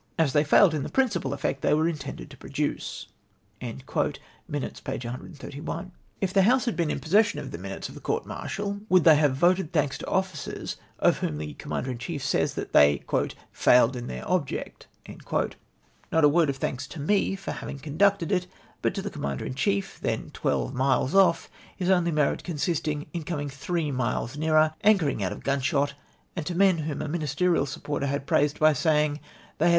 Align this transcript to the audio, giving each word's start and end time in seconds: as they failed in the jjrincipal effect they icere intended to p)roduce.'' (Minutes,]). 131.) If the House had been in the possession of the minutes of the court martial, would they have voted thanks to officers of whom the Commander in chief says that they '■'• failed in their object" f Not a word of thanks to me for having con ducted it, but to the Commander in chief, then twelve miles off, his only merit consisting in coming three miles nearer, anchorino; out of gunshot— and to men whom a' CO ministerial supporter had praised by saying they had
as 0.17 0.33
they 0.33 0.43
failed 0.43 0.73
in 0.73 0.81
the 0.81 0.89
jjrincipal 0.89 1.31
effect 1.31 1.61
they 1.61 1.69
icere 1.69 1.87
intended 1.87 2.31
to 2.31 2.35
p)roduce.'' 2.35 3.05
(Minutes,]). 4.47 4.81
131.) 4.83 5.91
If 6.19 6.33
the 6.33 6.41
House 6.41 6.65
had 6.65 6.75
been 6.75 6.89
in 6.89 6.97
the 6.97 7.01
possession 7.01 7.37
of 7.39 7.51
the 7.51 7.59
minutes 7.59 7.87
of 7.87 7.93
the 7.93 8.01
court 8.01 8.25
martial, 8.25 8.79
would 8.89 9.03
they 9.03 9.15
have 9.17 9.35
voted 9.35 9.71
thanks 9.71 9.99
to 9.99 10.07
officers 10.07 10.77
of 10.97 11.19
whom 11.19 11.37
the 11.37 11.53
Commander 11.53 11.91
in 11.91 11.99
chief 11.99 12.23
says 12.23 12.55
that 12.55 12.73
they 12.73 12.97
'■'• 12.97 13.33
failed 13.51 13.95
in 13.95 14.07
their 14.07 14.27
object" 14.27 14.87
f 15.05 15.17
Not 16.11 16.23
a 16.23 16.27
word 16.29 16.49
of 16.49 16.57
thanks 16.57 16.87
to 16.87 16.99
me 16.99 17.35
for 17.35 17.51
having 17.51 17.77
con 17.77 17.99
ducted 17.99 18.31
it, 18.31 18.47
but 18.81 18.95
to 18.95 19.03
the 19.03 19.11
Commander 19.11 19.45
in 19.45 19.53
chief, 19.53 19.99
then 19.99 20.31
twelve 20.31 20.73
miles 20.73 21.13
off, 21.13 21.47
his 21.77 21.91
only 21.91 22.09
merit 22.09 22.43
consisting 22.43 23.05
in 23.13 23.21
coming 23.21 23.49
three 23.51 23.91
miles 23.91 24.35
nearer, 24.35 24.73
anchorino; 24.83 25.21
out 25.27 25.31
of 25.31 25.43
gunshot— 25.43 25.93
and 26.35 26.47
to 26.47 26.55
men 26.55 26.79
whom 26.79 27.03
a' 27.03 27.05
CO 27.05 27.11
ministerial 27.11 27.65
supporter 27.67 28.07
had 28.07 28.25
praised 28.25 28.57
by 28.59 28.73
saying 28.73 29.19
they 29.59 29.67
had 29.69 29.69